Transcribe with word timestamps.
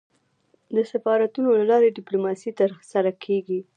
د 0.75 0.77
سفارتونو 0.91 1.49
له 1.59 1.65
لاري 1.71 1.89
ډيپلوماسي 1.97 2.51
ترسره 2.59 3.11
کېږي. 3.23 3.59